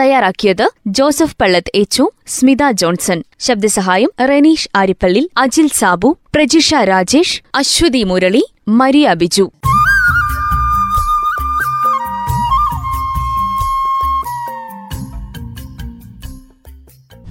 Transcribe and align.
തയ്യാറാക്കിയത് 0.00 0.70
ജോസഫ് 0.86 1.36
പള്ളത്ത് 1.40 1.72
എച്ചു 1.74 2.10
സ്മിത 2.26 2.70
ജോൺസൺ. 2.70 3.22
ശബ്ദസഹായം 3.38 4.10
റെനീഷ് 4.28 4.68
ആരിപ്പള്ളി 4.76 5.30
അജിൽ 5.38 5.68
സാബു 5.74 6.18
പ്രജിഷ 6.34 6.74
രാജേഷ് 6.74 7.42
അശ്വതി 7.54 8.02
മുരളി 8.02 8.42
മരിയ 8.68 9.14
ബിജു. 9.14 9.50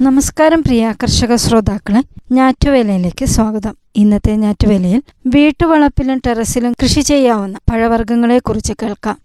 നമസ്കാരം 0.02 0.64
പ്രിയ 0.64 0.94
കർഷക 1.04 1.36
ശ്രോതാക്കളെ 1.36 2.04
ഞാറ്റുവേലയിലേക്ക് 2.32 3.26
സ്വാഗതം. 3.26 3.76
ഇന്നത്തെ 3.96 4.36
ഞാറ്റുവേലയിൽ 4.36 5.02
വീട്ടുവളപ്പിലും 5.28 6.22
ടെറസിലും 6.28 6.76
കൃഷി 6.84 7.00
ചെയ്യാവുന്ന 7.00 7.60
പഴവർഗങ്ങളെ 7.72 8.40
കുറിച്ച് 8.40 8.74
കേൾക്കാം 8.84 9.18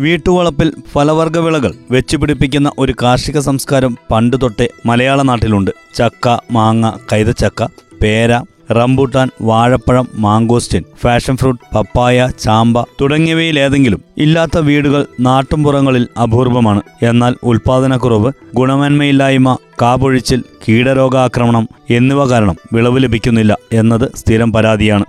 വീട്ടുവളപ്പിൽ 0.00 0.68
ഫലവർഗ 0.92 1.38
വിളകൾ 1.38 1.72
വെച്ചുപിടിപ്പിക്കുന്ന 1.90 2.72
ഒരു 2.78 2.94
കാർഷിക 3.02 3.38
സംസ്കാരം 3.38 3.98
പണ്ട് 4.10 4.36
തൊട്ടേ 4.42 4.68
മലയാള 4.86 5.22
നാട്ടിലുണ്ട്. 5.22 5.70
ചക്ക 5.94 6.36
മാങ്ങ 6.50 6.92
കൈതച്ചക്ക 7.12 7.66
പേര 8.02 8.40
റംബൂട്ടാൻ 8.72 9.28
വാഴപ്പഴം 9.42 10.08
മാങ്കോസ്റ്റിൻ 10.14 10.84
ഫാഷൻ 11.00 11.36
ഫ്രൂട്ട് 11.36 11.76
പപ്പായ 11.76 12.28
ചാമ്പ 12.40 12.86
തുടങ്ങിയവയിലേതെങ്കിലും 13.00 14.02
ഇല്ലാത്ത 14.16 14.58
വീടുകൾ 14.58 15.06
നാട്ടുംപുറങ്ങളിൽ 15.20 16.08
അപൂർവമാണ്. 16.22 16.82
എന്നാൽ 17.02 17.36
ഉൽപാദനക്കുറവ് 17.42 18.32
ഗുണമേന്മയില്ലായ്മ 18.54 19.58
കാപൊഴിച്ചിൽ 19.82 20.44
കീടരോഗാക്രമണം 20.68 21.68
എന്നിവ 21.90 22.24
കാരണം 22.24 22.56
വിളവ് 22.72 23.02
ലഭിക്കുന്നില്ല 23.02 23.58
എന്നത് 23.72 24.12
സ്ഥിരം 24.16 24.52
പരാതിയാണ്. 24.52 25.04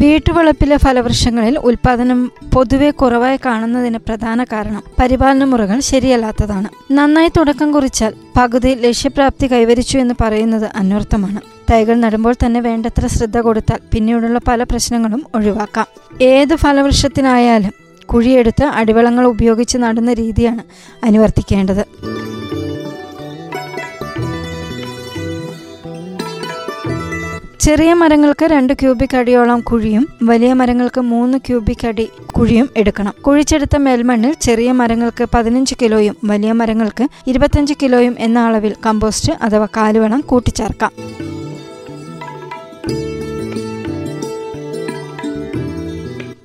വീട്ടുവളപ്പിലെ 0.00 0.76
ഫലവൃക്ഷങ്ങളിൽ 0.76 1.58
ഉൽപാദനം 1.58 2.32
പൊതുവെ 2.54 2.90
കുറവായി 2.90 3.38
കാണുന്നതിന് 3.46 3.98
പ്രധാന 3.98 4.44
കാരണം 4.44 4.82
പരിപാലന 5.00 5.44
മുറകൾ 5.44 5.80
ശരിയല്ലാത്തതാണ്. 5.80 6.68
നന്നായി 6.92 7.28
തുടക്കം 7.28 7.72
കുറിച്ചാൽ 7.72 8.14
പകുതി 8.36 8.74
ലക്ഷ്യപ്രാപ്തി 8.74 9.52
കൈവരിച്ചു 9.52 9.98
എന്ന് 9.98 10.14
പറയുന്നത് 10.20 10.70
അന്വർത്ഥമാണ്. 10.76 11.40
തൈകൾ 11.72 11.94
നടുമ്പോൾ 11.94 12.34
തന്നെ 12.46 12.60
വേണ്ടത്ര 12.60 13.06
ശ്രദ്ധ 13.06 13.38
കൊടുത്താൽ 13.38 13.78
പിന്നീടുള്ള 13.94 14.40
പല 14.48 14.62
പ്രശ്നങ്ങളും 14.62 15.26
ഒഴിവാക്കാം. 15.34 15.86
ഏത് 16.22 16.56
ഫലവൃക്ഷത്തിനായാലും 16.56 17.72
കുഴിയെടുത്ത് 18.06 18.64
അടിവളങ്ങൾ 18.64 19.24
ഉപയോഗിച്ച് 19.24 19.78
നടുന്ന 19.78 20.12
രീതിയാണ് 20.12 20.62
അനുവർത്തിക്കേണ്ടത്. 21.04 21.86
ചെറിയ 27.66 27.94
മരങ്ങൾക്ക് 27.94 28.46
രണ്ട് 28.46 28.72
ക്യൂബിക് 28.72 29.16
അടിയോളം 29.16 29.60
കുഴിയും 29.60 30.08
വലിയ 30.22 30.52
മരങ്ങൾക്ക് 30.52 31.00
മൂന്ന് 31.00 31.38
ക്യൂബിക് 31.38 31.86
അടി 31.86 32.10
കുഴിയും 32.36 32.68
എടുക്കണം. 32.76 33.14
കുഴിച്ചെടുത്ത 33.22 33.76
മേൽമണ്ണിൽ 33.76 34.32
ചെറിയ 34.32 34.72
മരങ്ങൾക്ക് 34.72 35.28
പതിനഞ്ച് 35.34 35.74
കിലോയും 35.82 36.16
വലിയ 36.24 36.52
മരങ്ങൾക്ക് 36.52 37.08
ഇരുപത്തഞ്ച് 37.26 37.74
കിലോയും 37.82 38.16
എന്ന 38.18 38.38
അളവിൽ 38.38 38.74
കമ്പോസ്റ്റ് 38.86 39.32
അഥവാ 39.42 39.66
കാലുവളം 39.76 40.20
കൂട്ടിച്ചേർക്കാം. 40.20 40.92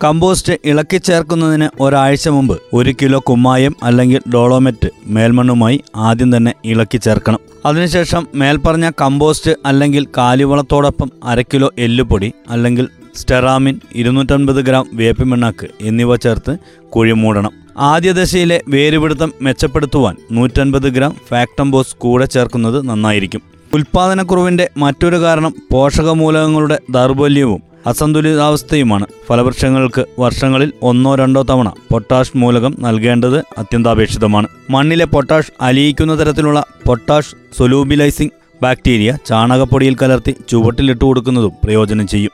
കമ്പോസ്റ്റ് 0.04 0.54
ഇളക്കി 0.66 0.98
ചേർക്കുന്നതിന് 0.98 1.84
ഒരാഴ്ച 1.84 2.30
മുമ്പ് 2.30 2.62
ഒരു 2.74 2.94
കിലോ 3.02 3.20
കുമ്മായം 3.20 3.76
അല്ലെങ്കിൽ 3.84 4.22
ഡോളോമെറ്റ് 4.34 4.90
മേൽമണ്ണുമായി 5.06 5.84
ആദ്യം 5.96 6.38
തന്നെ 6.38 6.54
ഇളക്കി 6.66 6.98
ചേർക്കണം. 6.98 7.40
അതിനുശേഷം 7.66 8.28
മേൽപ്പറഞ്ഞ 8.36 8.92
കമ്പോസ്റ്റ് 9.02 9.52
അല്ലെങ്കിൽ 9.66 10.08
കാലിവളത്തോടൊപ്പം 10.18 11.12
അര 11.24 11.42
കിലോ 11.42 11.72
എല്ലുപൊടി 11.78 12.34
അല്ലെങ്കിൽ 12.50 12.88
സ്റ്റെറാമിൻ 13.16 13.80
ഇരുന്നൂറ്റൻപത് 13.96 14.62
ഗ്രാം 14.62 14.86
വേപ്പിമിണ്ണാക്ക് 14.94 15.68
എന്നിവ 15.82 16.16
ചേർത്ത് 16.16 16.58
കുഴി 16.90 17.12
മൂടണം. 17.12 17.54
ആദ്യ 17.78 18.12
ദശയിലെ 18.12 18.62
വേരുപിടുത്തം 18.68 19.34
മെച്ചപ്പെടുത്തുവാൻ 19.42 20.16
നൂറ്റൻപത് 20.32 20.88
ഗ്രാം 20.90 21.16
ഫാക്ടംബോസ് 21.30 21.96
കൂടെ 21.96 22.26
ചേർക്കുന്നത് 22.26 22.90
നന്നായിരിക്കും. 22.90 23.42
ഉൽപാദനക്കുറവിന്റെ 23.74 24.70
മറ്റൊരു 24.78 25.18
കാരണം 25.22 25.54
പോഷകമൂലകങ്ങളുടെ 25.72 26.80
ദൗർബല്യവും 26.90 27.71
അസന്തുലിതാവസ്ഥയുമാണ്. 27.88 29.06
ഫലവൃക്ഷങ്ങൾക്ക് 29.30 30.06
വർഷങ്ങളിൽ 30.20 30.74
ഒന്നോ 30.82 31.16
രണ്ടോ 31.16 31.42
തവണ 31.42 31.70
പൊട്ടാഷ് 31.70 32.38
മൂലകം 32.38 32.76
നൽകേണ്ടത് 32.80 33.40
അത്യന്താപേക്ഷിതമാണ്. 33.58 34.48
മണ്ണിലെ 34.70 35.06
പൊട്ടാഷ് 35.06 35.52
അലിയിക്കുന്ന 35.62 36.20
തരത്തിലുള്ള 36.20 36.66
പൊട്ടാഷ് 36.88 37.36
സൊലൂബിലൈസിംഗ് 37.58 38.32
ബാക്ടീരിയ 38.64 39.18
ചാണകപ്പൊടിയിൽ 39.26 39.98
കലർത്തി 40.02 40.36
ചുവട്ടിലിട്ട് 40.50 41.06
കൊടുക്കുന്നതും 41.06 41.52
പ്രയോജനം 41.64 42.08
ചെയ്യും. 42.08 42.32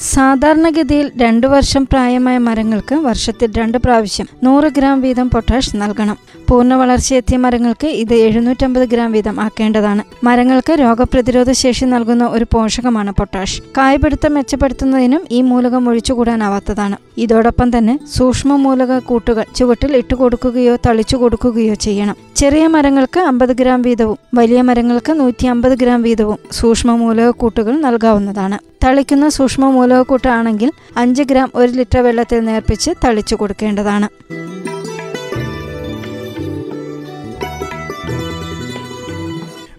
സാധാരണഗതിയിൽ 0.00 1.10
രണ്ടു 1.16 1.46
വർഷം 1.46 1.86
പ്രായമായ 1.86 2.38
മരങ്ങൾക്ക് 2.38 2.94
വർഷത്തിൽ 2.94 3.52
രണ്ട് 3.58 3.78
പ്രാവശ്യം 3.78 4.26
നൂറ് 4.42 4.64
ഗ്രാം 4.64 5.00
വീതം 5.00 5.30
പൊട്ടാഷ് 5.30 5.76
നൽകണം. 5.76 6.16
പൂർണ 6.48 6.74
വളർച്ചയെത്തിയ 6.74 7.36
മരങ്ങൾക്ക് 7.36 7.86
ഇത് 7.86 8.14
എഴുന്നൂറ്റമ്പത് 8.14 8.88
ഗ്രാം 8.88 9.12
വീതം 9.12 9.40
ആക്കേണ്ടതാണ്. 9.40 10.02
മരങ്ങൾക്ക് 10.24 10.72
രോഗപ്രതിരോധ 10.72 11.52
ശേഷി 11.52 11.84
നൽകുന്ന 11.84 12.26
ഒരു 12.26 12.46
പോഷകമാണ് 12.52 13.10
പൊട്ടാഷ്. 13.10 13.62
കായ്പിടുത്തം 13.78 14.34
മെച്ചപ്പെടുത്തുന്നതിനും 14.34 15.24
ഈ 15.30 15.40
മൂലകം 15.42 15.88
ഒഴിച്ചുകൂടാനാവാത്തതാണ്. 15.88 16.96
ഇതോടൊപ്പം 17.18 17.78
തന്നെ 17.78 17.98
സൂക്ഷ്മ 18.16 18.56
മൂലക 18.56 18.98
കൂട്ടുകൾ 18.98 19.44
ചുവട്ടിൽ 19.56 19.96
ഇട്ടുകൊടുക്കുകയോ 19.96 20.76
തളിച്ചു 20.76 21.16
കൊടുക്കുകയോ 21.16 21.74
ചെയ്യണം. 21.74 22.16
ചെറിയ 22.36 22.66
മരങ്ങൾക്ക് 22.66 23.20
അമ്പത് 23.20 23.52
ഗ്രാം 23.52 23.82
വീതവും 23.82 24.18
വലിയ 24.34 24.62
മരങ്ങൾക്ക് 24.62 25.12
നൂറ്റി 25.20 25.46
അമ്പത് 25.46 25.74
ഗ്രാം 25.78 26.02
വീതവും 26.02 26.38
സൂക്ഷ്മ 26.52 26.96
മൂലകക്കൂട്ടുകൾ 26.96 27.74
നൽകാവുന്നതാണ്. 27.80 28.58
തളിക്കുന്ന 28.84 29.28
സൂക്ഷ്മ 29.28 29.70
മൂലകക്കൂട്ടാണെങ്കിൽ 29.70 30.70
അഞ്ച് 30.96 31.22
ഗ്രാം 31.22 31.50
ഒരു 31.54 31.70
ലിറ്റർ 31.72 32.00
വെള്ളത്തിൽ 32.00 32.40
നേർപ്പിച്ച് 32.44 32.90
തളിച്ചു 33.04 33.34
കൊടുക്കേണ്ടതാണ്. 33.34 34.08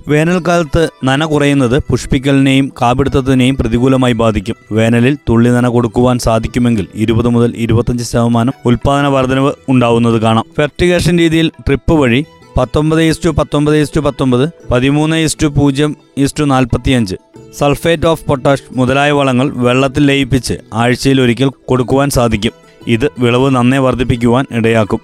വേനൽക്കാലത്ത് 0.08 0.90
നന 1.04 1.26
കുറയുന്നത് 1.26 1.78
പുഷ്പിക്കലിനെയും 1.90 2.72
കാപിടുത്തത്തിനെയും 2.82 3.56
പ്രതികൂലമായി 3.56 4.14
ബാധിക്കും. 4.14 4.56
വേനലിൽ 4.72 5.18
തുള്ളി 5.30 5.50
നന 5.50 5.68
കൊടുക്കുവാൻ 5.68 6.20
സാധിക്കുമെങ്കിൽ 6.20 6.88
ഇരുപത് 6.96 7.28
മുതൽ 7.28 7.54
ഇരുപത്തഞ്ച് 7.58 8.04
ശതമാനം 8.04 8.54
ഉൽപാദന 8.66 9.08
വർധനവ് 9.08 9.52
ഉണ്ടാവുന്നത് 9.70 10.22
കാണാം. 10.22 10.46
ഫെർട്ടിഗേഷൻ 10.58 11.20
രീതിയിൽ 11.20 11.52
ട്രിപ്പ് 11.68 11.94
വഴി 11.94 12.26
പത്തൊമ്പത് 12.58 13.02
ഈസ്റ്റു 13.02 13.30
പത്തൊമ്പത് 13.30 13.78
ഈസ്റ്റു 13.78 14.02
പത്തൊമ്പത് 14.02 14.50
പതിമൂന്ന് 14.72 15.16
ഈസ്റ്റു 15.16 15.48
പൂജ്യം 15.48 15.98
ഈസ്റ്റു 16.18 16.44
നാൽപ്പത്തിയഞ്ച്. 16.44 17.16
സൾഫേറ്റ് 17.58 18.08
ഓഫ് 18.08 18.26
പൊട്ടാഷ് 18.26 18.64
മുതലായ 18.72 19.12
വളങ്ങൾ 19.12 19.54
വെള്ളത്തിൽ 19.56 20.06
ലയിപ്പിച്ച് 20.06 20.54
ആഴ്ചയിൽ 20.74 21.22
ഒരിക്കൽ 21.22 21.52
കൊടുക്കുവാൻ 21.66 22.10
സാധിക്കും. 22.10 22.52
ഇത് 22.88 23.12
വിളവ് 23.20 23.56
നന്നേ 23.56 23.78
വർദ്ധിപ്പിക്കുവാൻ 23.78 24.46
ഇടയാക്കും. 24.52 25.02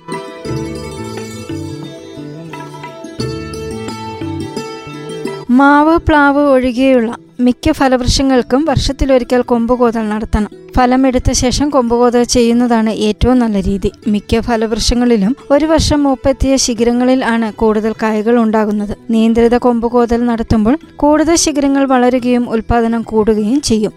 മാവ് 5.49 5.99
പ്ലാവ് 6.07 6.41
ഒഴികെയുള്ള 6.41 7.17
മിക്ക 7.39 7.71
ഫലവൃക്ഷങ്ങൾക്കും 7.71 8.65
വർഷത്തിലൊരിക്കൽ 8.65 9.41
കൊമ്പുകോതൽ 9.41 10.09
നടത്തണം. 10.09 10.49
ഫലമെടുത്ത 10.77 11.31
ശേഷം 11.31 11.69
കൊമ്പുകോതൽ 11.69 12.23
ചെയ്യുന്നതാണ് 12.23 12.89
ഏറ്റവും 12.89 13.39
നല്ല 13.39 13.61
രീതി. 13.61 13.91
മിക്ക 14.07 14.39
ഫലവൃക്ഷങ്ങളിലും 14.39 15.35
ഒരു 15.51 15.65
വർഷം 15.65 16.03
മൂപ്പെത്തിയ 16.03 16.55
ശിഖരങ്ങളിൽ 16.55 17.25
ആണ് 17.25 17.53
കൂടുതൽ 17.53 17.93
കായകൾ 18.03 18.37
ഉണ്ടാകുന്നത്. 18.37 18.97
നിയന്ത്രിത 19.09 19.57
കൊമ്പുകോതൽ 19.57 20.25
നടത്തുമ്പോൾ 20.25 20.77
കൂടുതൽ 20.95 21.35
ശിഖരങ്ങൾ 21.35 21.85
വളരുകയും 21.85 22.49
ഉൽപാദനം 22.49 23.01
കൂടുകയും 23.01 23.61
ചെയ്യും. 23.61 23.93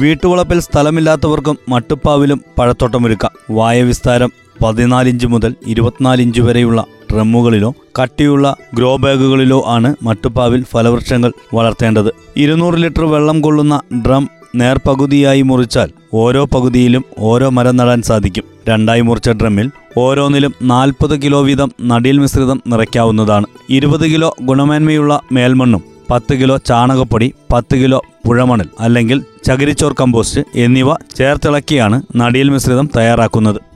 വീട്ടുവളപ്പിൽ 0.00 0.60
സ്ഥലമില്ലാത്തവർക്കും 0.60 1.58
മട്ടുപ്പാവിലും 1.68 2.44
പഴത്തോട്ടമൊരുക്കാം. 2.58 3.30
വായവിസ്താരം 3.50 4.32
പതിനാലിഞ്ച് 4.62 5.26
മുതൽ 5.26 5.54
ഇരുപത്തിനാലിഞ്ച് 5.66 6.40
വരെയുള്ള 6.40 6.86
ഡ്രമ്മുകളിലോ 7.12 7.74
കട്ടിയുള്ള 8.00 8.56
ഗ്രോ 8.74 8.96
ബാഗുകളിലോ 8.96 9.64
ആണ് 9.66 9.94
മട്ടുപ്പാവിൽ 10.02 10.64
ഫലവൃക്ഷങ്ങൾ 10.70 11.32
വളർത്തേണ്ടത്. 11.54 12.10
ഇരുന്നൂറ് 12.36 12.74
ലിറ്റർ 12.74 13.04
വെള്ളം 13.04 13.40
കൊള്ളുന്ന 13.40 13.80
ഡ്രം 14.06 14.28
നേർപകുതിയായി 14.54 15.42
മുറിച്ചാൽ 15.42 15.90
ഓരോ 16.14 16.44
പകുതിയിലും 16.44 17.04
ഓരോ 17.18 17.48
മരം 17.48 17.76
നടാൻ 17.76 18.02
സാധിക്കും. 18.02 18.44
രണ്ടായി 18.68 19.00
മുറിച്ച 19.00 19.30
ഡ്രമ്മിൽ 19.30 19.70
ഓരോന്നിലും 19.96 20.54
നാൽപ്പത് 20.62 21.22
കിലോ 21.22 21.40
വീതം 21.40 21.72
നടീൽ 21.80 22.18
മിശ്രിതം 22.18 22.62
നിറയ്ക്കാവുന്നതാണ്. 22.66 23.46
ഇരുപത് 23.70 24.06
കിലോ 24.12 24.36
ഗുണമേന്മയുള്ള 24.42 25.20
മേൽമണ്ണും 25.32 25.82
പത്ത് 26.10 26.34
കിലോ 26.34 26.56
ചാണകപ്പൊടി 26.56 27.32
പത്ത് 27.52 27.76
കിലോ 27.76 28.02
പുഴമണൽ 28.26 28.68
അല്ലെങ്കിൽ 28.80 29.24
ചകിരിച്ചോർ 29.44 29.94
കമ്പോസ്റ്റ് 30.00 30.40
എന്നിവ 30.56 30.94
ചേർത്തിളക്കിയാണ് 31.16 32.02
നടീൽ 32.16 32.50
മിശ്രിതം 32.50 32.90
തയ്യാറാക്കുന്നത്. 32.96 33.71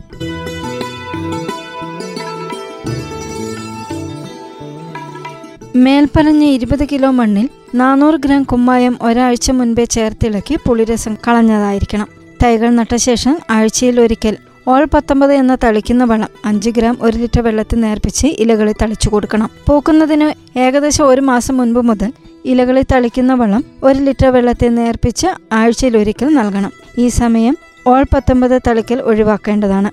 മേൽപ്പറഞ്ഞ 5.84 6.44
ഇരുപത് 6.44 6.84
കിലോ 6.92 7.10
മണ്ണിൽ 7.10 7.48
നാനൂറ് 7.74 8.14
ഗ്രാം 8.14 8.42
കുമ്മായം 8.42 8.98
ഒരാഴ്ച 9.02 9.50
മുൻപേ 9.50 9.84
ചേർത്തിളക്കി 9.84 10.54
പുളിരസം 10.66 11.16
കളഞ്ഞതായിരിക്കണം. 11.26 12.08
തൈകൾ 12.42 12.68
നട്ട 12.68 12.96
ശേഷം 12.96 13.34
ആഴ്ചയിൽ 13.50 14.00
ഒരിക്കൽ 14.00 14.36
ഓൾ 14.68 14.84
പത്തൊമ്പത് 14.84 15.32
എന്ന 15.32 15.54
തളിക്കുന്ന 15.64 16.04
വളം 16.04 16.28
അഞ്ച് 16.44 16.70
ഗ്രാം 16.70 16.98
ഒരു 17.00 17.16
ലിറ്റർ 17.18 17.40
വെള്ളത്തിൽ 17.40 17.80
നേർപ്പിച്ച് 17.80 18.26
ഇലകളിൽ 18.26 18.74
തളിച്ചു 18.82 19.08
കൊടുക്കണം. 19.08 19.50
പൂക്കുന്നതിന് 19.68 20.58
ഏകദേശം 20.58 21.06
ഒരു 21.06 21.20
മാസം 21.20 21.56
മുൻപ് 21.56 21.80
മുതൽ 21.80 22.12
ഇലകളിൽ 22.44 22.84
തളിക്കുന്ന 22.92 23.34
വളം 23.34 23.64
ഒരു 23.82 23.98
ലിറ്റർ 23.98 24.28
വെള്ളത്തിൽ 24.28 24.74
നേർപ്പിച്ച് 24.74 25.26
ആഴ്ചയിൽ 25.52 25.96
ഒരിക്കൽ 25.96 26.28
നൽകണം. 26.28 26.72
ഈ 26.98 27.08
സമയം 27.08 27.56
ഓൾ 27.86 28.04
പത്തൊമ്പത് 28.14 28.62
തളിക്കൽ 28.66 29.00
ഒഴിവാക്കേണ്ടതാണ്. 29.00 29.90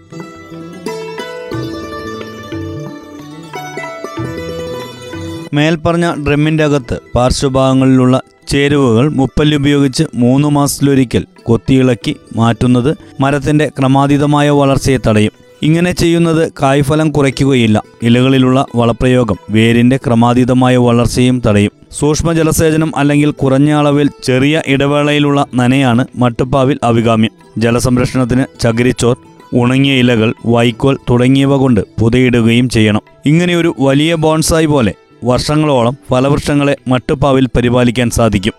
മേൽപ്പറഞ്ഞ 5.54 6.14
ഡ്രമ്മിന്റെ 6.28 6.64
അകത്ത് 6.64 7.00
പാർശ്വഭാഗങ്ങളിലുള്ള 7.16 8.22
ചേരുവകൾ 8.48 9.10
മുപ്പല്ലി 9.10 9.56
ഉപയോഗിച്ച് 9.56 10.04
മൂന്ന് 10.16 10.48
മാസത്തിലൊരിക്കൽ 10.48 11.26
കൊത്തിയിളക്കി 11.44 12.16
മാറ്റുന്നത് 12.36 12.98
മരത്തിന്റെ 13.20 13.72
ക്രമാതീതമായ 13.80 14.50
വളർച്ചയെ 14.50 14.98
തടയും. 15.08 15.32
ഇങ്ങനെ 15.62 15.92
ചെയ്യുന്നത് 15.92 16.52
കായ്ഫലം 16.62 17.12
കുറയ്ക്കുകയില്ല. 17.12 17.84
ഇലകളിലുള്ള 18.04 18.66
വളപ്രയോഗം 18.76 19.38
വേരിന്റെ 19.50 19.98
ക്രമാതീതമായ 19.98 20.78
വളർച്ചയും 20.78 21.42
തടയും. 21.48 21.72
സൂക്ഷ്മ 21.92 22.34
ജലസേചനം 22.34 22.98
അല്ലെങ്കിൽ 22.98 23.32
കുറഞ്ഞ 23.32 23.72
അളവിൽ 23.72 24.10
ചെറിയ 24.24 24.62
ഇടവേളയിലുള്ള 24.68 25.46
നനയാണ് 25.56 26.06
മട്ടുപ്പാവിൽ 26.16 26.80
അഭികാമ്യം. 26.84 27.32
ജലസംരക്ഷണത്തിന് 27.58 28.46
ചകിരിച്ചോർ 28.62 29.16
ഉണങ്ങിയ 29.54 29.94
ഇലകൾ 29.94 30.34
വൈക്കോൽ 30.46 30.98
തുടങ്ങിയവ 31.10 31.58
കൊണ്ട് 31.58 31.82
പുതയിടുകയും 32.02 32.70
ചെയ്യണം. 32.70 33.02
ഇങ്ങനെയൊരു 33.26 33.76
വലിയ 33.80 34.16
ബോൺസായി 34.16 34.66
പോലെ 34.66 34.94
വർഷങ്ങളോളം 35.24 35.98
ഫലവൃക്ഷങ്ങളെ 36.10 36.78
മട്ടുപ്പാവിൽ 36.88 37.48
പരിപാലിക്കാൻ 37.48 38.10
സാധിക്കും. 38.10 38.54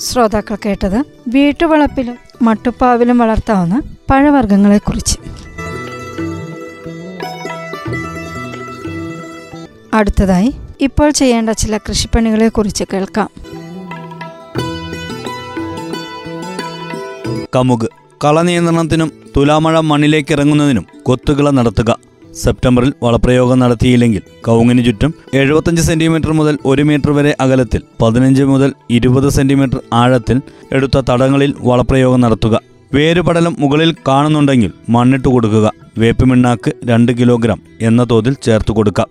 ശ്രോതാക്കൾ 0.00 0.56
കേട്ടത് 0.66 1.04
വീട്ടുവളപ്പിലും 1.28 2.16
മട്ടുപ്പാവിലും 2.42 3.18
വളർത്താവുന്ന 3.18 3.82
പഴവർഗങ്ങളെക്കുറിച്ച്. 4.10 5.18
അടുത്തതായി 9.94 10.54
ഇപ്പോൾ 10.80 11.10
ചെയ്യേണ്ട 11.10 11.50
ചില 11.50 11.76
കൃഷിപ്പണികളെക്കുറിച്ച് 11.76 12.84
കേൾക്കാം. 12.92 13.30
കമുക്. 17.56 17.88
കളനിയന്ത്രണത്തിനും 18.24 19.12
തുലാമഴ 19.36 19.80
മണ്ണിലേക്ക് 19.80 20.32
ഇറങ്ങുന്നതിനും 20.32 20.86
കൊത്തുകള 21.02 21.50
നടത്തുക. 21.50 22.13
സെപ്റ്റംബറിൽ 22.36 22.92
വളപ്രയോഗം 23.02 23.58
നടത്തിയില്ലെങ്കിൽ 23.58 24.22
കവുങ്ങിന് 24.48 24.84
ചുറ്റും 24.84 25.14
എഴുപത്തഞ്ച് 25.34 25.82
സെന്റിമീറ്റർ 25.82 26.32
മുതൽ 26.32 26.58
ഒരു 26.66 26.82
മീറ്റർ 26.82 27.10
വരെ 27.10 27.36
അകലത്തിൽ 27.40 27.82
പതിനഞ്ച് 28.02 28.42
മുതൽ 28.42 28.72
ഇരുപത് 28.90 29.28
സെന്റിമീറ്റർ 29.28 29.78
ആഴത്തിൽ 29.92 30.40
എടുത്ത 30.72 31.02
തടങ്ങളിൽ 31.10 31.54
വളപ്രയോഗം 31.60 32.20
നടത്തുക. 32.20 32.60
വേരുപടലം 32.94 33.56
മുകളിൽ 33.58 33.94
കാണുന്നുണ്ടെങ്കിൽ 34.08 34.72
മണ്ണിട്ട് 34.88 35.28
കൊടുക്കുക. 35.28 35.72
വേപ്പിമിണ്ണാക്ക് 35.98 36.72
രണ്ട് 36.84 37.12
കിലോഗ്രാം 37.12 37.60
എന്ന 37.80 38.06
തോതിൽ 38.10 38.36
ചേർത്ത് 38.42 38.72
കൊടുക്കാം 38.72 39.06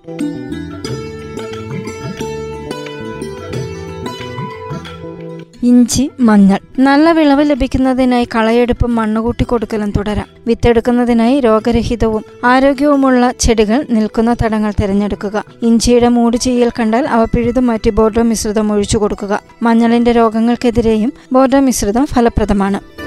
ഇഞ്ചി 5.63 6.11
മഞ്ഞൾ. 6.19 6.59
നല്ല 6.79 7.11
വിളവ് 7.11 7.49
ലഭിക്കുന്നതിനായി 7.49 8.27
കളയെടുപ്പും 8.35 8.95
മണ്ണുകൂട്ടി 8.95 9.43
കൊടുക്കലും 9.43 9.91
തുടരാം. 9.91 10.25
വിത്തെടുക്കുന്നതിനായി 10.47 11.39
രോഗരഹിതവും 11.39 12.25
ആരോഗ്യവുമുള്ള 12.45 13.31
ചെടികൾ 13.39 13.85
നിൽക്കുന്ന 13.89 14.33
തടങ്ങൾ 14.33 14.73
തിരഞ്ഞെടുക്കുക. 14.81 15.43
ഇഞ്ചിയുടെ 15.61 16.07
മൂട് 16.07 16.37
ചെയ്യൽ 16.37 16.71
കണ്ടാൽ 16.79 17.07
അവ 17.07 17.23
പിഴുതു 17.25 17.59
മാറ്റി 17.59 17.89
ബോർഡോ 17.89 18.21
മിശ്രിതം 18.21 18.71
ഒഴിച്ചു 18.71 18.97
കൊടുക്കുക. 18.97 19.41
മഞ്ഞളിന്റെ 19.63 20.11
രോഗങ്ങൾക്കെതിരെയും 20.11 21.13
ബോർഡോ 21.33 21.59
മിശ്രിതം 21.59 22.05
ഫലപ്രദമാണ്. 22.05 23.02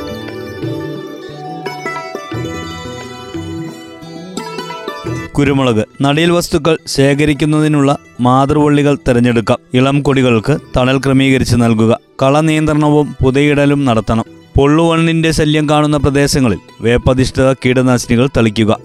കുരുമുളക്. 5.38 5.85
നടീൽ 6.03 6.33
വസ്തുക്കൾ 6.33 6.79
ശേഖരിക്കുന്നതിനുള്ള 6.87 7.99
മാതൃവള്ളികൾ 8.21 8.99
തിരഞ്ഞെടുക്കാം. 9.09 9.59
ഇളം 9.75 10.03
കൊടികൾക്ക് 10.03 10.59
തണൽ 10.77 10.99
ക്രമീകരിച്ച് 10.99 11.56
നൽകുക. 11.56 11.99
കള 12.23 12.41
നിയന്ത്രണവും 12.41 13.17
പുതയിടലും 13.25 13.85
നടത്തണം. 13.85 14.25
പൊള്ളുവണ്ണിന്റെ 14.56 15.31
ശല്യം 15.31 15.69
കാണുന്ന 15.69 15.97
പ്രദേശങ്ങളിൽ 15.97 16.59
വേപ്പധിഷ്ഠിത 16.81 17.53
കീടനാശിനികൾ 17.53 18.29
തളിക്കുക. 18.37 18.79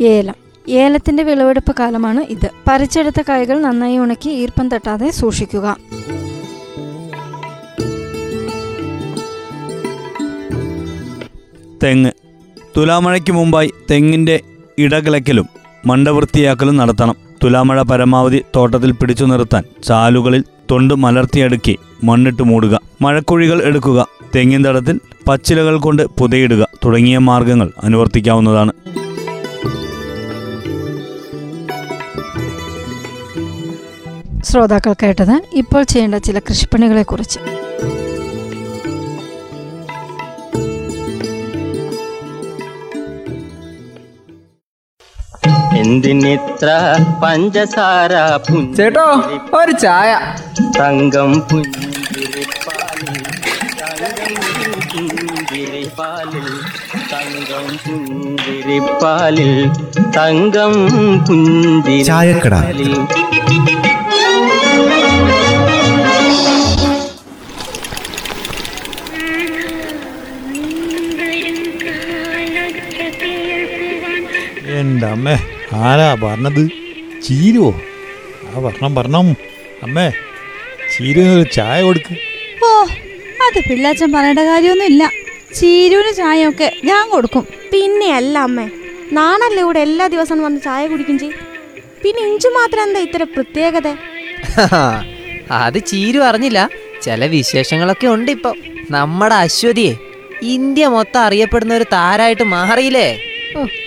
ഏലം. 0.00 0.34
ഏലത്തിന്റെ 0.68 1.22
വിളവെടുപ്പ് 1.22 1.74
കാലമാണ് 1.78 2.20
ഇത്. 2.20 2.50
പറിച്ചെടുത്ത 2.68 3.22
കായകൾ 3.28 3.60
നന്നായി 3.60 3.98
ഉണക്കി 3.98 4.30
ഈർപ്പം 4.30 4.68
തട്ടാതെ 4.68 5.10
സൂക്ഷിക്കുക. 5.10 5.76
തെങ്ങ്. 11.84 12.10
തുലാമഴയ്ക്ക് 12.76 13.32
മുമ്പായി 13.32 13.72
തെങ്ങിന്റെ 13.90 14.40
ഇടകിളയ്ക്കലും 14.78 15.48
മണ്ടവൃത്തിയാക്കലും 15.86 16.76
നടത്തണം. 16.76 17.16
തുലാമഴ 17.44 17.82
പരമാവധി 17.82 18.42
തോട്ടത്തിൽ 18.56 18.92
പിടിച്ചു 18.92 19.24
നിർത്താൻ 19.24 19.64
ചാലുകളിൽ 19.84 20.44
തൊണ്ട് 20.70 20.94
മലർത്തിയടുക്കി 20.94 21.78
മണ്ണിട്ട് 22.04 22.42
മൂടുക. 22.42 22.80
മഴക്കുഴികൾ 23.02 23.62
എടുക്കുക. 23.62 24.06
തെങ്ങിൻ 24.36 24.64
തടത്തിൽ 24.64 25.00
പച്ചിലകൾ 25.28 25.76
കൊണ്ട് 25.76 26.02
പുതയിടുക 26.02 26.68
തുടങ്ങിയ 26.84 27.18
മാർഗങ്ങൾ 27.18 27.70
അനുവർത്തിക്കാവുന്നതാണ്. 27.82 28.72
ശ്രോതാക്കൾ 34.44 34.94
കേട്ടത് 35.02 35.42
ഇപ്പോൾ 35.52 35.82
ചെയ്യേണ്ട 35.82 36.14
ചില 36.14 36.38
കൃഷിപ്പണികളെക്കുറിച്ച്. 36.38 37.63
എന്തിനിത്ര 45.76 46.68
പഞ്ചസാര 47.22 48.12
ചേട്ടോ 48.76 49.06
ഒരു 49.60 49.72
ചായ. 49.72 50.10
തങ്കം 50.80 51.32
പുഞ്ചിരിപ്പാലിൽ 51.40 53.14
തങ്കം 53.80 54.34
പുഞ്ചിരിപ്പാലിൽ 54.92 56.48
തങ്കം 57.12 57.66
പുഞ്ചിരിപ്പാലിൽ. 57.86 59.52
തങ്കം 60.16 60.72
ചായക്കട. 62.04 62.54
പുഞ്ചിരിപ്പാലിൽ 62.54 62.94
എന്റെ 74.78 75.06
അമ്മേ. 75.06 75.36
ആരാ 75.80 76.16
പറഞ്ഞത്? 76.24 76.62
ചീരുവോ? 77.26 77.70
ആ 78.48 78.60
പറഞ്ഞം 78.66 78.94
പറഞ്ഞു. 78.94 79.34
അമ്മേ 79.82 80.06
ചീരുവിനൊരു 80.94 81.46
ചായ 81.56 81.82
കൊടുക്ക്. 81.82 82.14
ഓ 82.64 82.68
അത് 83.46 83.58
പിള്ളാച്ചൻ 83.68 84.12
പറയേണ്ട 84.12 84.38
കാര്യമൊന്നുമില്ല. 84.38 85.04
ചീരുവിന് 85.58 86.12
ചായയൊക്കെ 86.20 86.68
ഞാൻ 86.84 87.10
കൊടുക്കും. 87.10 87.44
പിന്നെ 87.72 88.08
അല്ല 88.20 88.38
അമ്മേ 88.38 88.66
നാണല്ലേ 89.12 89.62
ഇവിടെ 89.62 89.80
എല്ലാ 89.80 90.06
ദിവസവും 90.06 90.42
വന്ന് 90.42 90.60
ചായ 90.60 90.86
കുടിക്കും 90.88 91.18
ചെയ്? 91.18 91.34
പിന്നെ 92.02 92.22
ഇഞ്ചു 92.30 92.48
മാത്രം 92.48 92.82
എന്താ 92.82 93.00
ഇത്ര 93.00 93.22
പ്രത്യേകത? 93.34 93.88
അത് 95.64 95.78
ചീരു 95.90 96.18
അറിഞ്ഞില്ല. 96.18 96.60
ചില 97.02 97.26
വിശേഷങ്ങളൊക്കെ 97.26 98.06
ഉണ്ട് 98.06 98.30
ഇപ്പൊ 98.30 98.50
നമ്മുടെ 98.90 99.34
അശ്വതിയെ 99.34 99.94
ഇന്ത്യ 100.54 100.86
മൊത്തം 100.86 101.20
അറിയപ്പെടുന്ന 101.20 101.74
ഒരു 101.74 101.86
താരായിട്ട് 101.92 102.42
മാറിയില്ലേ? 102.42 103.08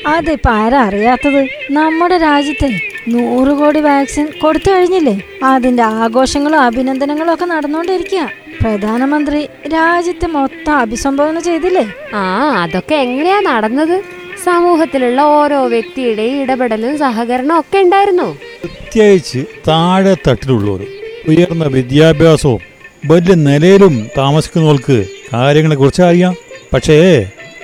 അതിപ്പോ 0.08 0.52
ആരാ 0.52 0.82
അറിയാത്തത്? 0.82 1.48
നമ്മുടെ 1.72 2.18
രാജ്യത്തെ 2.18 2.80
നൂറ് 3.08 3.48
കോടി 3.48 3.80
വാക്സിൻ 3.80 4.28
കൊടുത്തു 4.42 4.72
കഴിഞ്ഞില്ലേ? 4.72 5.20
അതിന്റെ 5.44 5.84
ആഘോഷങ്ങളും 5.84 6.62
അഭിനന്ദനങ്ങളും 6.62 7.34
ഒക്കെ 7.34 7.46
നടന്നുകൊണ്ടിരിക്കുക 7.46 8.30
പ്രധാനമന്ത്രി 8.62 9.50
രാജ്യത്തെ 9.68 10.28
മൊത്തം 10.28 10.76
അഭിസംബോധന 10.76 11.40
ചെയ്തില്ലേ? 11.40 11.86
ആ 12.14 12.24
അതൊക്കെ 12.62 12.96
എങ്ങനെയാ 12.96 13.40
നടന്നത്? 13.40 14.04
സമൂഹത്തിലുള്ള 14.44 15.22
ഓരോ 15.22 15.66
വ്യക്തിയുടെയും 15.66 16.42
ഇടപെടലും 16.42 16.98
സഹകരണവും 16.98 17.60
ഒക്കെ 17.60 17.78
ഉണ്ടായിരുന്നു? 17.78 18.38
പ്രത്യേകിച്ച് 18.64 19.46
താഴെ 19.68 20.16
തട്ടിലുള്ളവർ 20.28 20.82
ഉയർന്ന 21.28 21.66
വിദ്യാഭ്യാസവും 21.68 22.62
വലിയ 23.06 23.34
നിലയിലും 23.34 24.08
താമസിക്കുന്നവർക്ക് 24.18 25.06
കാര്യങ്ങളെക്കുറിച്ച് 25.34 26.02
അറിയാം. 26.02 26.36
പക്ഷേ 26.74 26.98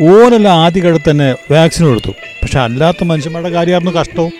ഓനെല്ലാം 0.01 0.57
ആദ്യ 0.57 0.79
ആദ്യഘട്ടത്തിൽ 0.79 1.11
തന്നെ 1.11 1.35
വാക്സിൻ 1.51 1.85
കൊടുത്തു 1.85 2.09
പക്ഷെ 2.09 2.59
അല്ലാത്ത 2.59 3.03
മനുഷ്യന്മാരുടെ 3.03 3.49
കാര്യമായിരുന്നു 3.49 3.91
കഷ്ടവും 3.91 4.31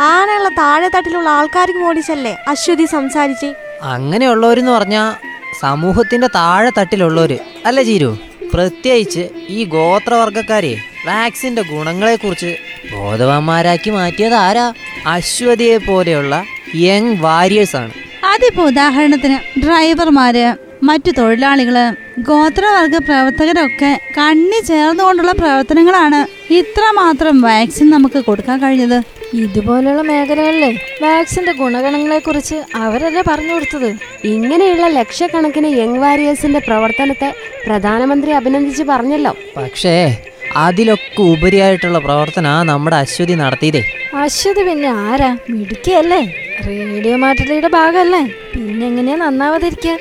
ആനയുള്ള 0.00 0.48
താഴെ 0.48 0.88
തട്ടിലുള്ള 0.88 1.28
ആൾക്കാർക്ക് 1.28 1.78
മോടിച്ചല്ലേ? 1.78 2.36
അശ്വതി 2.48 2.84
സംസാരിച്ച്. 2.84 3.54
അങ്ങനെയുള്ളവരെന്ന് 3.82 4.72
പറഞ്ഞാൽ 4.72 5.14
സമൂഹത്തിന്റെ 5.60 6.26
താഴെ 6.26 6.70
തട്ടിലുള്ളവര്. 6.78 7.38
അല്ലേ 7.66 7.82
ചീരു? 7.82 8.18
പ്രത്യേകിച്ച് 8.54 9.28
ഈ 9.48 9.64
ഗോത്രവർഗക്കാരെ 9.64 10.76
വാക്സിന്റെ 11.06 11.62
ഗുണങ്ങളെക്കുറിച്ച് 11.62 12.56
ബോധവാന്മാരാക്കി 12.92 13.90
മാറ്റിയത് 13.90 14.34
ആരാ? 14.34 14.72
അശ്വതിയെ 15.06 15.76
പോലെയുള്ള 15.76 16.44
യങ് 16.74 17.16
വാരിയേഴ്സ് 17.20 17.76
ആണ്. 17.76 17.92
അതിപ്പോ 18.24 18.64
ഉദാഹരണത്തിന് 18.64 19.60
ഡ്രൈവർമാര് 19.66 20.67
മറ്റു 20.82 21.10
തൊഴിലാളികൾ 21.10 21.76
ഗോത്രവർഗ 22.18 22.96
പ്രവർത്തകരൊക്കെ 22.96 24.00
കണ്ണി 24.18 24.60
ചേർന്നുകൊണ്ടുള്ള 24.66 25.32
പ്രവർത്തനങ്ങളാണ് 25.32 26.26
ഇത്രമാത്രം 26.52 27.40
വാക്സിൻ 27.40 27.90
നമുക്ക് 27.90 28.24
കൊടുക്കാൻ 28.24 28.62
കഴിഞ്ഞത്. 28.62 29.02
ഇതുപോലുള്ള 29.34 30.02
മേഖലകളിലെ 30.02 30.70
വാക്സിന്റെ 31.02 31.52
ഗുണഗണങ്ങളെ 31.52 32.18
കുറിച്ച് 32.18 32.62
അവരല്ലേ 32.76 33.22
പറഞ്ഞു 33.28 33.52
കൊടുത്തത്? 33.52 33.90
ഇങ്ങനെയുള്ള 34.24 34.88
ലക്ഷക്കണക്കിന് 34.88 35.66
യങ് 35.66 35.98
വാരിയേഴ്സിന്റെ 35.98 36.58
പ്രവർത്തനത്തെ 36.58 37.34
പ്രധാനമന്ത്രി 37.66 38.30
അഭിനന്ദിച്ച് 38.30 38.82
പറഞ്ഞല്ലോ. 38.82 39.36
പക്ഷേ 39.56 40.18
അതിലൊക്കെ 40.56 41.22
ഉപരിയായിട്ടുള്ള 41.22 41.98
പ്രവർത്തന 41.98 42.62
നമ്മുടെ 42.62 42.96
അശ്വതി 42.96 43.32
നടത്തിയതേ. 43.32 43.82
അശ്വതി 44.14 44.62
പിന്നെ 44.62 44.88
ആരാ? 44.88 45.36
മിടുക്കിയല്ലേ? 45.50 46.22
റേഡിയോ 46.66 47.16
മാറ്റലിയുടെ 47.16 47.68
ഭാഗമല്ലേ 47.68 48.22
പിന്നെങ്ങനെയാ 48.54 49.16
നന്നാവാതിരിക്കുക? 49.16 49.96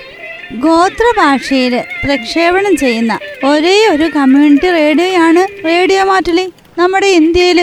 ഗോത്രഭാഷയിൽ 0.56 1.82
പ്രക്ഷേപണം 2.04 2.76
ചെയ്യുന്ന 2.76 3.20
ഒരേ 3.44 3.88
ഒരു 3.90 4.10
കമ്മ്യൂണിറ്റി 4.10 4.70
റേഡിയോയാണ് 4.70 5.66
റേഡിയോ 5.66 6.06
മാറ്റലി. 6.06 6.46
നമ്മുടെ 6.78 7.08
ഇന്ത്യയിൽ 7.08 7.60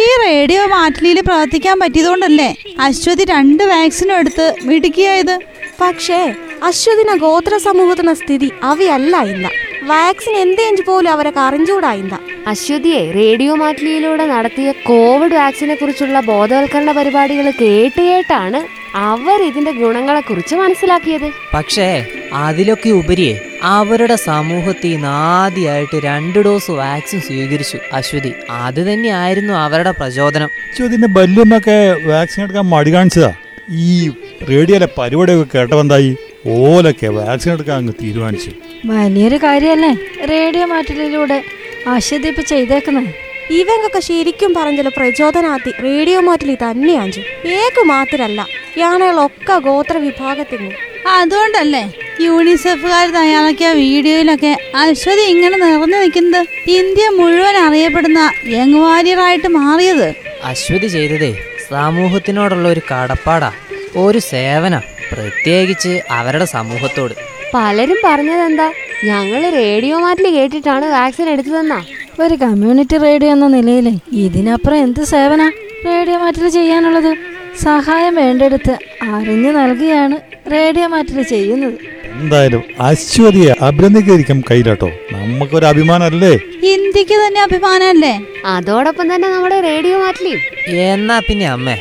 ഈ 0.00 0.08
റേഡിയോ 0.26 0.66
മാറ്റലിയിൽ 0.66 1.20
പ്രവർത്തിക്കാൻ 1.20 1.78
പറ്റിയതുകൊണ്ടല്ലേ 1.78 2.54
അശ്വതി 2.78 3.24
രണ്ട് 3.24 3.64
വാക്സിനും 3.64 4.16
എടുത്ത് 4.16 4.54
മിടുക്കിയായത് 4.62 5.38
പക്ഷേ 5.80 6.34
അശ്വതിന 6.62 7.16
ഗോത്ര 7.16 7.56
സമൂഹത്തിന 7.56 8.12
സ്ഥിതി 8.12 8.52
അവയല്ല 8.62 9.16
ഇല്ല 9.22 9.46
വാക്സിൻ 9.84 10.36
എന്തേഞ്ച് 10.36 10.82
പോലും 10.82 11.10
അവരെ 11.10 11.30
കറിഞ്ചൂടായില്ല 11.30 12.20
അശ്വതിയെ 12.46 13.12
റേഡിയോ 13.12 13.54
മാറ്റിലിയിലൂടെ 13.54 14.26
നടത്തിയ 14.26 14.72
കോവിഡ് 14.72 15.34
വാക്സിനെ 15.34 15.74
കുറിച്ചുള്ള 15.74 16.20
ബോധവൽക്കരണ 16.20 16.92
പരിപാടികൾ 16.92 17.50
കേട്ട് 17.50 18.00
കേട്ടാണ് 18.00 18.60
അവർ 18.94 19.42
ഇതിന്റെ 19.42 19.72
ഗുണങ്ങളെ 19.72 20.20
കുറിച്ച് 20.20 20.54
മനസ്സിലാക്കിയത്. 20.54 21.32
പക്ഷേ 21.54 22.04
അതിലൊക്കെ 22.32 22.90
ഉപരിയെ 22.90 23.40
അവരുടെ 23.62 24.16
സമൂഹത്തിൽ 24.16 24.90
നിന്ന് 24.90 25.08
ആദ്യമായിട്ട് 25.08 25.96
രണ്ട് 26.04 26.38
ഡോസ് 26.38 26.70
വാക്സിൻ 26.70 27.20
സ്വീകരിച്ചു 27.20 27.78
അശ്വതി. 27.92 28.32
അത് 28.50 28.92
തന്നെയായിരുന്നു 28.92 29.54
അവരുടെ 29.54 29.90
പ്രചോദനം. 29.90 30.46
അശ്വതിന്റെ 30.46 31.08
ബല്യമൊക്കെ 31.08 31.96
വാക്സിൻ 32.08 32.42
എടുക്കാൻ 32.42 32.64
മടി 32.64 32.94
കാണിച്ചതാ. 32.94 33.34
ഈ 33.70 34.10
റേഡിയോയിലെ 34.50 34.88
പരിപാടിയൊക്കെ 34.98 35.58
കേട്ടവന്തായി 35.58 36.16
ഓലൊക്കെ 36.46 37.06
വാക്സിൻ 37.06 37.52
എടുക്കാൻ 37.52 37.76
അങ്ങ് 37.76 37.92
തീരുമാനിച്ചു. 38.02 38.50
വലിയൊരു 38.86 39.36
കാര്യല്ലേ? 39.36 39.96
റേഡിയോ 40.26 40.66
മാറ്റലിലൂടെ. 40.66 41.42
അശ്വതി 41.86 42.28
ഇപ്പൊ 42.28 42.42
ചെയ്തേക്കുന്നത് 42.42 43.26
ഇവങ്ങൊക്കെ 43.52 44.00
ശരിക്കും 44.00 44.54
പറഞ്ഞല്ലോ 44.54 44.92
പ്രചോദനാത്തി 44.96 45.72
റേഡിയോ 45.82 46.20
മാറ്റിൽ 46.20 46.54
തന്നെയാഞ്ചു 46.54 47.20
ഏക 47.46 47.82
മാത്രല്ല 47.84 48.46
യാനകളൊക്കെ 48.78 49.58
ഗോത്ര 49.58 49.96
വിഭാഗത്തിന് 49.96 50.70
അതുകൊണ്ടല്ലേ 51.06 51.92
യൂണിസെഫുകാർ 52.20 53.10
തയ്യാറാക്കിയ 53.10 53.72
വീഡിയോയിലൊക്കെ 53.72 54.56
അശ്വതി 54.74 55.20
ഇങ്ങനെ 55.20 55.56
നിറഞ്ഞു 55.56 55.96
നിൽക്കുന്നത്. 55.96 56.46
ഇന്ത്യ 56.70 57.08
മുഴുവൻ 57.08 57.56
അറിയപ്പെടുന്ന 57.56 58.32
യങ് 58.46 58.74
വാരിയറായിട്ട് 58.74 59.48
മാറിയത്. 59.48 60.14
അശ്വതി 60.44 60.86
ചെയ്തതേ 60.86 61.36
സമൂഹത്തിനോടുള്ള 61.70 62.68
ഒരു 62.68 62.80
കടപ്പാടാ. 62.92 63.52
ഒരു 63.96 64.18
സേവന 64.18 64.80
പ്രത്യേകിച്ച് 65.12 66.00
അവരുടെ 66.10 66.44
സമൂഹത്തോട്. 66.44 67.14
പലരും 67.54 67.96
പറഞ്ഞതെന്താ? 68.04 68.72
ഞങ്ങൾ 69.04 69.50
റേഡിയോ 69.50 69.98
മാറ്റിൽ 69.98 70.30
കേട്ടിട്ടാണ് 70.30 70.86
വാക്സിൻ 70.86 71.28
എടുത്തതെന്നാ. 71.28 71.84
ഒരു 72.20 72.34
കമ്മ്യൂണിറ്റി 72.34 72.96
റേഡിയോ 72.96 73.32
എന്ന 73.32 73.46
നിലയിൽ 73.46 73.98
ഇതിനപ്പുറം 74.12 74.76
എന്ത് 74.76 75.04
സേവന? 75.04 75.52
റേഡിയോ 75.86 76.18
മാറ്റിൽ 76.18 76.48
ചെയ്യാനുള്ളത്? 76.48 77.16
സഹായം 77.62 78.14
വേണ്ടെടുത്ത് 78.14 78.78
അറിഞ്ഞു 79.02 79.50
നൽകുകയാണ് 79.50 80.35
റേഡിയോ 80.52 80.86
മാറ്റൽ 80.86 81.22
ചെയ്യുന്നത്. 81.22 81.78
എന്തായാലും 82.12 82.62
അശ്വതിയെ 82.80 83.52
അഭിനന്ദിക്കായിരിക്കും 83.60 84.44
കയ്യിലാട്ടോ 84.50 84.88
നമുക്കൊരു 85.12 85.66
അഭിമാനല്ലേ? 85.66 86.32
ഇന്ത്യയ്ക്ക് 86.74 87.16
തന്നെ 87.26 87.40
അഭിമാനല്ലേ? 87.42 88.20
അതോടൊപ്പം 88.46 89.14
തന്നെ 89.14 89.28
നമ്മുടെ 89.28 89.60
റേഡിയോ 89.60 89.98
മാറ്റിലും. 89.98 90.40
എന്നാ 90.74 91.18
പിന്നെ 91.18 91.46
അമ്മേ 91.48 91.76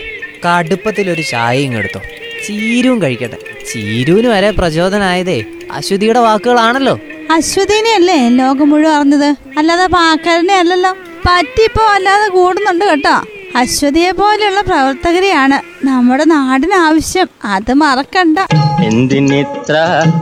കടുപ്പത്തിൽ 0.45 1.10
ഒരു 1.10 1.22
ചായയും 1.22 1.77
എടുത്തോ 1.77 2.01
ചീരുവും 2.48 3.01
കഴിക്കട്ടെ. 3.01 3.38
ചീരുവിന് 3.72 4.27
വരെ 4.27 4.51
പ്രചോദനായതേ 4.51 5.43
അശ്വതിയുടെ 5.72 6.19
വാക്കുകളാണല്ലോ. 6.19 7.00
അശ്വതിനെ 7.31 7.93
അല്ലേ 7.93 8.29
ലോകം 8.29 8.69
മുഴുവൻ 8.69 8.95
അറിഞ്ഞത്? 8.95 9.36
അല്ലാതെ 9.57 9.88
പാക്കാരനെ 9.88 10.55
അല്ലല്ലോ. 10.55 10.91
പറ്റിപ്പോ 11.27 11.86
അല്ലാതെ 11.93 12.27
കൂടുന്നുണ്ട് 12.27 12.86
കേട്ടോ. 12.86 13.15
അശ്വതിയെ 13.55 14.12
പോലെയുള്ള 14.12 14.62
പ്രവർത്തകരെയാണ് 14.62 15.85
നമ്മുടെ 15.85 16.24
നാടിന് 16.24 16.74
ആവശ്യം. 16.74 17.27
അത് 17.43 17.74
മറക്കണ്ട. 17.74 18.39
എന്തിനിത്ര 18.83 19.75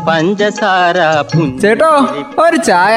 പഞ്ചസാര 0.08 0.98
ചേട്ടോ 1.62 1.92
ഒരു 2.40 2.56
ചായ. 2.56 2.96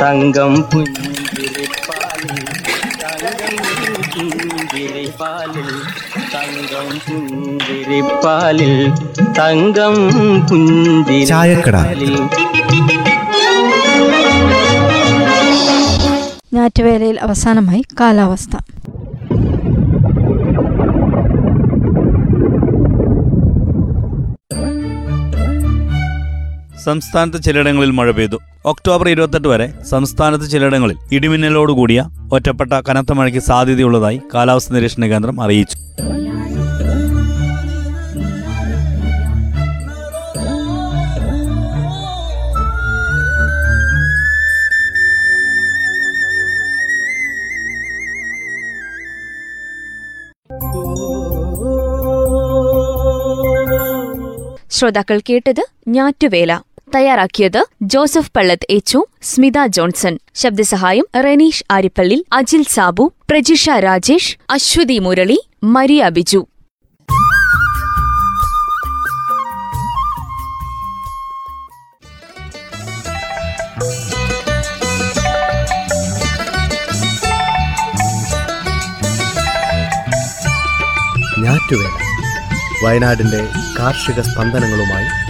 തങ്കം 0.00 0.54
പുഞ്ചിരിപ്പാലിൽ 0.62 2.40
തങ്കം 6.34 6.88
പുഞ്ചിരിപ്പാലിൽ 7.06 8.74
തങ്കം 9.38 9.96
പുഞ്ചിരിപ്പാലിൽ. 10.48 12.14
പുഞ്ചിരിപ്പാലിൽ 12.16 12.16
ഞാറ്റുവേലയിൽ 16.54 17.20
അവസാനമായി 17.20 17.82
കാലാവസ്ഥ. 18.00 18.56
സംസ്ഥാനത്ത് 26.84 27.42
ചിലയിടങ്ങളിൽ 27.42 27.90
മഴ 27.90 28.10
പെയ്തു. 28.10 28.38
ഒക്ടോബർ 28.64 29.08
ഇരുപത്തെട്ട് 29.08 29.48
വരെ 29.48 29.66
സംസ്ഥാനത്ത് 29.90 30.50
ചിലയിടങ്ങളിൽ 30.50 30.96
ഇടിമിന്നലോടുകൂടിയ 31.12 32.02
ഒറ്റപ്പെട്ട 32.32 32.72
കനത്ത 32.88 33.12
മഴയ്ക്ക് 33.12 33.40
സാധ്യതയുള്ളതായി 33.40 34.20
കാലാവസ്ഥാ 34.34 34.74
നിരീക്ഷണ 34.76 35.06
കേന്ദ്രം 35.06 35.42
അറിയിച്ചു. 35.42 35.76
ശ്രോതാക്കൾ 54.72 55.20
കേട്ടത് 55.28 55.60
ഞാറ്റുവേല. 55.88 56.52
തയ്യാറാക്കിയത് 56.94 57.64
ജോസഫ് 57.82 58.32
പള്ളത്ത് 58.36 58.66
എച്ചു 58.70 59.06
സ്മിത 59.22 59.66
ജോൺസൺ. 59.66 60.18
ശബ്ദസഹായം 60.34 61.06
റെനീഷ് 61.24 61.64
ആരിപ്പള്ളി 61.70 62.24
അജിൽ 62.32 62.62
സാബു 62.62 63.12
പ്രജിഷ 63.30 63.70
രാജേഷ് 63.70 64.38
അശ്വതി 64.50 64.98
മുരളി 64.98 65.48
മരിയ 65.64 66.08
ബിജു. 66.08 66.46
വയനാടിന്റെ 82.84 83.48
കാർഷിക 83.78 84.20
സ്പന്ദനങ്ങളുമായി 84.20 85.29